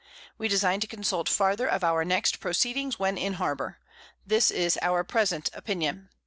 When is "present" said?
5.03-5.51